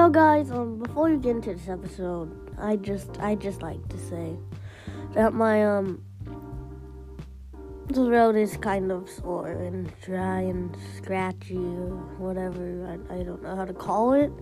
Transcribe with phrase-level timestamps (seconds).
[0.00, 3.98] Well, guys, um, before you get into this episode, I just, I just like to
[3.98, 4.34] say
[5.12, 6.02] that my um,
[7.92, 12.98] throat is kind of sore and dry and scratchy or whatever.
[13.10, 14.32] I, I don't know how to call it.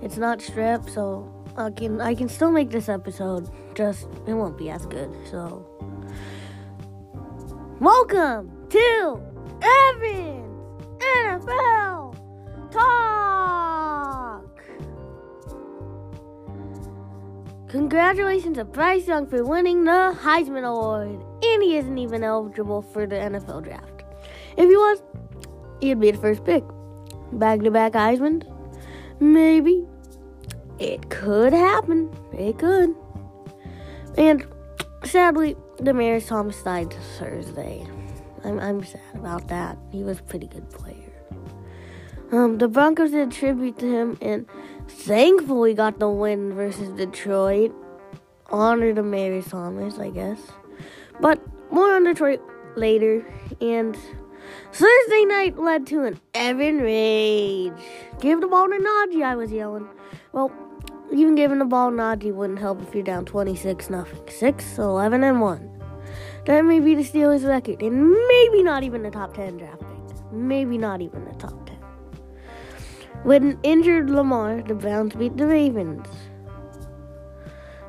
[0.00, 3.50] It's not strep, so I can, I can still make this episode.
[3.74, 5.10] Just it won't be as good.
[5.28, 5.66] So,
[7.80, 9.33] welcome to
[17.94, 21.10] Congratulations to Bryce Young for winning the Heisman Award,
[21.44, 24.02] and he isn't even eligible for the NFL draft.
[24.56, 25.00] If he was,
[25.80, 26.64] he'd be the first pick.
[27.30, 28.42] Back to back Heisman?
[29.20, 29.86] Maybe.
[30.80, 32.10] It could happen.
[32.32, 32.96] It could.
[34.18, 34.44] And
[35.04, 37.86] sadly, Demaryius Thomas died Thursday.
[38.44, 39.78] I'm, I'm sad about that.
[39.92, 41.12] He was a pretty good player.
[42.32, 44.48] Um, the Broncos did tribute to him and
[44.88, 47.72] thankfully got the win versus Detroit.
[48.50, 50.40] Honor to Mary Thomas, I guess.
[51.20, 52.40] But more on Detroit
[52.76, 53.24] later.
[53.60, 53.96] And
[54.72, 57.72] Thursday night led to an Evan rage.
[58.20, 59.88] Give the ball to Najee, I was yelling.
[60.32, 60.52] Well,
[61.12, 64.20] even giving the ball to Najee wouldn't help if you're down 26 nothing.
[64.28, 65.70] 6, 11, and 1.
[66.46, 70.32] That may be the Steelers' record, and maybe not even the top 10 draft pick.
[70.32, 71.78] Maybe not even the top 10.
[73.24, 76.06] With an injured Lamar, the Browns beat the Ravens.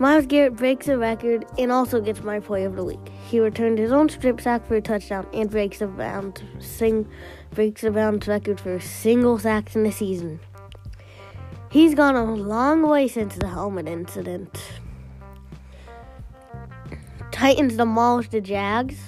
[0.00, 3.10] Myles Garrett breaks a record and also gets my play of the week.
[3.28, 7.06] He returned his own strip sack for a touchdown and breaks the Browns sing
[7.50, 10.40] breaks the Browns record for single sacks in the season.
[11.70, 14.58] He's gone a long way since the helmet incident.
[17.30, 18.98] Titans demolished the Jags.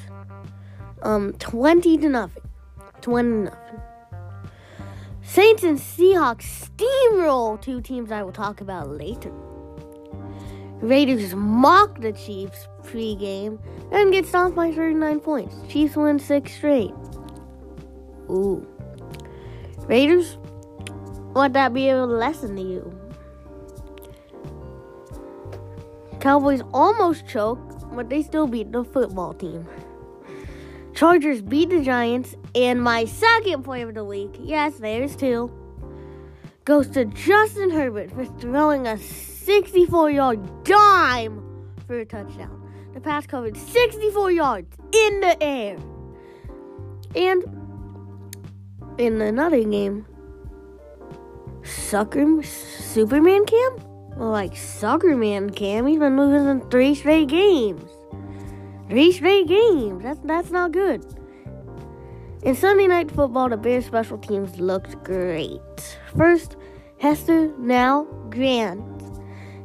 [1.00, 2.42] Um, twenty to nothing.
[3.00, 3.80] Twenty to nothing.
[5.22, 9.32] Saints and Seahawks steamroll two teams I will talk about later.
[10.82, 13.60] Raiders mock the Chiefs pregame
[13.92, 15.54] and get stopped by 39 points.
[15.68, 16.92] Chiefs win six straight.
[18.28, 18.66] Ooh.
[19.86, 20.38] Raiders,
[21.34, 22.98] let that be a lesson to you.
[26.18, 27.60] Cowboys almost choke,
[27.92, 29.66] but they still beat the football team.
[30.94, 35.50] Chargers beat the Giants, and my second play of the week, yes, there's two,
[36.64, 38.98] goes to Justin Herbert for throwing a
[39.44, 41.42] 64 yard dime
[41.86, 42.58] for a touchdown.
[42.94, 45.76] The pass covered 64 yards in the air.
[47.16, 47.42] And
[48.98, 50.06] in another game,
[51.64, 53.76] Sucker Superman Cam?
[54.16, 57.88] Well, like Suckerman Cam, he's been losing in three straight games.
[58.88, 60.02] Three straight games.
[60.02, 61.04] That's that's not good.
[62.42, 65.98] In Sunday night football, the Bears special teams looked great.
[66.16, 66.56] First,
[66.98, 68.91] Hester, now Grant.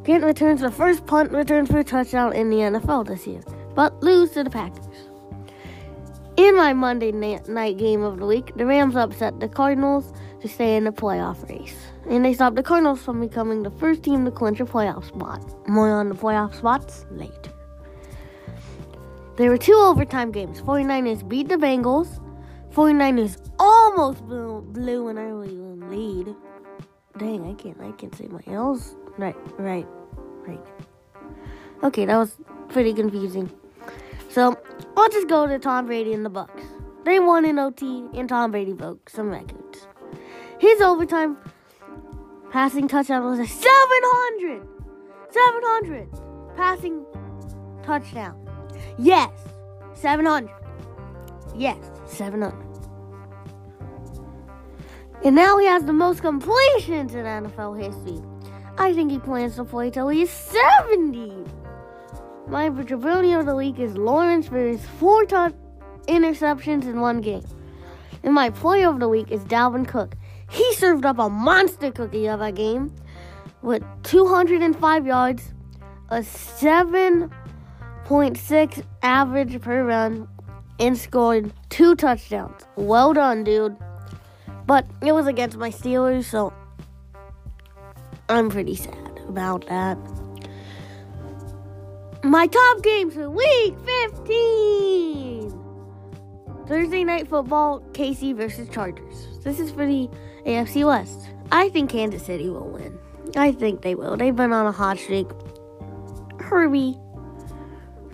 [0.08, 3.42] Grant returns the first punt return for a touchdown in the NFL this year,
[3.76, 4.88] but lose to the Packers.
[6.38, 10.78] In my Monday night game of the week, the Rams upset the Cardinals to stay
[10.78, 11.76] in the playoff race.
[12.10, 15.44] And they stopped the Cardinals from becoming the first team to clinch a playoff spot.
[15.68, 17.52] More on the playoff spots later.
[19.36, 20.62] There were two overtime games.
[20.62, 22.22] 49ers beat the Bengals.
[22.72, 26.34] 49ers almost blew, blew an early lead.
[27.18, 28.96] Dang, I can't I can't say my L's.
[29.18, 29.88] Right, right,
[30.46, 30.60] right.
[31.84, 32.38] Okay, that was
[32.70, 33.50] pretty confusing.
[34.30, 34.56] So
[34.96, 36.64] let's just go to Tom Brady and the Bucs.
[37.06, 39.88] They won in OT, and Tom Brady broke some records.
[40.60, 41.38] His overtime
[42.52, 44.68] passing touchdown was a 700,
[45.32, 46.10] 700
[46.56, 47.06] passing
[47.84, 48.48] touchdown.
[48.98, 49.32] Yes,
[49.94, 50.50] 700.
[51.56, 52.68] Yes, 700.
[55.24, 58.22] And now he has the most completions in NFL history.
[58.80, 61.46] I think he plans to play till he's 70.
[62.48, 65.54] My jabroni of the week is Lawrence for his four touch
[66.08, 67.44] interceptions in one game.
[68.24, 70.16] And my play of the week is Dalvin Cook.
[70.50, 72.94] He served up a monster cookie of a game
[73.62, 75.54] with 205 yards,
[76.10, 80.28] a 7.6 average per run,
[80.80, 82.64] and scored two touchdowns.
[82.76, 83.76] Well done, dude.
[84.66, 86.54] But it was against my Steelers, so
[88.30, 89.98] I'm pretty sad about that.
[92.24, 93.76] My top games for week
[94.18, 95.54] 15.
[96.68, 99.40] Thursday night football, KC versus Chargers.
[99.44, 100.10] This is for the
[100.46, 101.30] AFC West.
[101.54, 103.00] I think Kansas City will win.
[103.38, 104.18] I think they will.
[104.18, 105.28] They've been on a hot streak.
[106.42, 106.98] Herbie,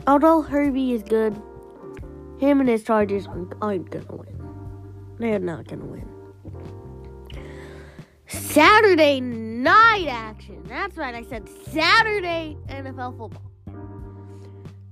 [0.06, 1.34] although Herbie is good,
[2.40, 3.28] him and his Chargers
[3.62, 4.54] aren't gonna win.
[5.18, 6.08] They're not gonna win.
[8.28, 9.22] Saturday
[9.64, 10.62] night action.
[10.68, 13.52] That's right, I said Saturday NFL football.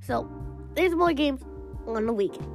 [0.01, 0.29] So,
[0.75, 1.41] there's more games
[1.85, 2.47] on the weekend.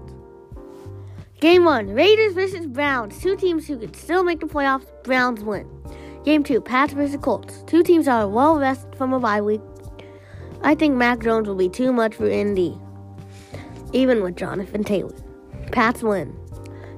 [1.41, 3.21] Game one Raiders versus Browns.
[3.21, 4.87] Two teams who could still make the playoffs.
[5.05, 5.69] Browns win.
[6.25, 7.63] Game two Pats versus Colts.
[7.67, 9.61] Two teams are well rested from a bye week.
[10.62, 12.79] I think Mac Jones will be too much for Indy,
[13.93, 15.15] even with Jonathan Taylor.
[15.71, 16.35] Pats win.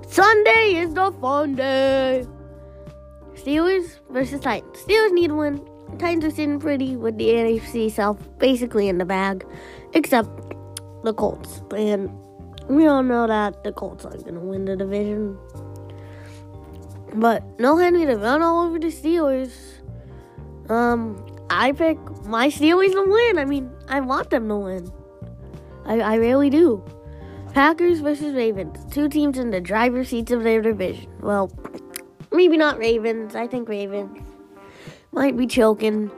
[0.07, 2.25] Sunday is the fun day.
[3.39, 4.77] Steelers versus Titans.
[4.79, 5.67] Steelers need win.
[5.99, 9.47] Titans are sitting pretty with the NFC South basically in the bag,
[9.95, 10.29] except
[11.05, 11.63] the Colts.
[11.75, 12.11] And
[12.69, 15.39] we all know that the Colts aren't going to win the division.
[17.15, 19.53] But no Henry to run all over the Steelers.
[20.69, 23.39] Um, I pick my Steelers to win.
[23.39, 24.93] I mean, I want them to win.
[25.87, 26.85] I, I really do.
[27.55, 28.79] Packers versus Ravens.
[28.93, 31.11] Two teams in the driver's seats of their division.
[31.21, 31.51] Well,
[32.39, 33.35] maybe not Ravens.
[33.35, 34.17] I think Ravens
[35.13, 36.11] might be choking.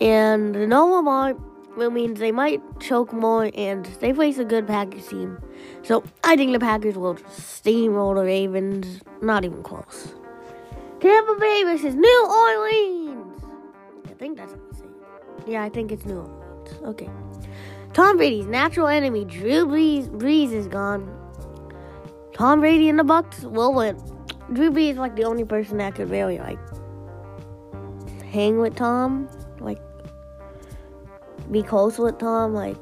[0.00, 1.34] And no Lamar
[1.76, 5.38] which means they might choke more, and they face a good Packers team.
[5.82, 9.02] So I think the Packers will steamroll the Ravens.
[9.20, 10.14] Not even close.
[11.00, 13.42] Tampa Bay versus New Orleans.
[14.06, 15.52] I think that's how you say.
[15.52, 16.70] Yeah, I think it's New Orleans.
[16.82, 17.10] Okay.
[17.92, 21.04] Tom Brady's natural enemy, Drew Brees, Brees is gone.
[22.32, 23.96] Tom Brady and the Bucs will win.
[24.52, 26.58] Drew Brees is like the only person that could really like
[28.30, 29.28] hang with Tom.
[29.60, 29.80] Like
[31.50, 32.76] be close with Tom, like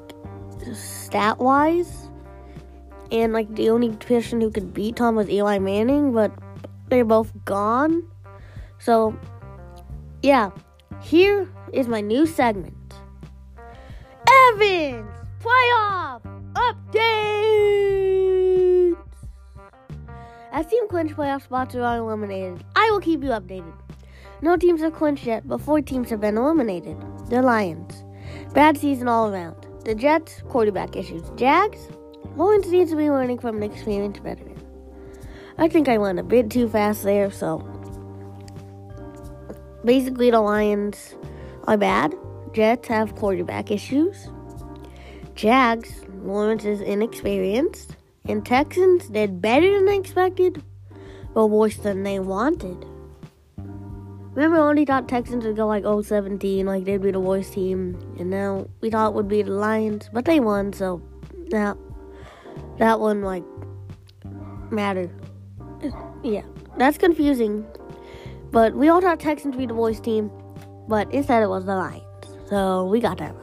[0.72, 2.08] stat wise.
[3.12, 6.32] And like the only person who could beat Tom was Eli Manning, but
[6.88, 8.02] they're both gone.
[8.78, 9.16] So,
[10.22, 10.50] yeah,
[11.00, 12.74] here is my new segment
[14.52, 16.22] Evans Playoff
[16.54, 18.03] Update!
[20.54, 23.74] As team clinch playoff spots are eliminated, I will keep you updated.
[24.40, 26.96] No teams have clinched yet, but four teams have been eliminated.
[27.28, 28.04] The Lions,
[28.52, 29.66] Bad season all around.
[29.84, 31.28] The Jets, quarterback issues.
[31.34, 31.88] Jags,
[32.36, 34.56] Lawrence needs to be learning from an experienced veteran.
[35.58, 37.58] I think I went a bit too fast there, so
[39.84, 41.16] basically the Lions
[41.64, 42.14] are bad.
[42.52, 44.28] Jets have quarterback issues.
[45.34, 47.96] Jags, Lawrence is inexperienced.
[48.26, 50.62] And Texans did better than expected,
[51.34, 52.86] but worse than they wanted.
[54.34, 58.30] Remember we thought Texans would go like 0-17, like they'd be the worst team, and
[58.30, 61.00] now we thought it would be the Lions, but they won, so
[61.50, 61.76] that
[62.78, 63.44] that one like
[64.70, 65.10] mattered.
[66.22, 66.42] Yeah,
[66.78, 67.64] that's confusing.
[68.50, 70.30] But we all thought Texans would be the worst team,
[70.88, 72.02] but instead it was the Lions.
[72.48, 73.42] So we got that wrong.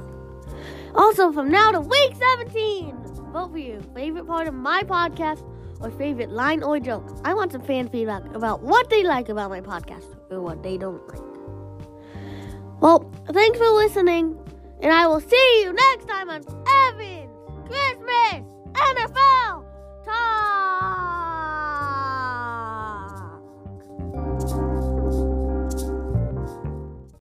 [0.96, 3.01] Also, from now to week 17,
[3.32, 5.42] Vote for your favorite part of my podcast
[5.80, 7.06] or favorite line or joke.
[7.24, 10.78] I want some fan feedback about what they like about my podcast or what they
[10.78, 11.22] don't like.
[12.82, 14.38] Well, thanks for listening,
[14.82, 16.44] and I will see you next time on
[16.90, 17.32] Evan's
[17.68, 18.44] Christmas
[18.74, 19.21] NFL.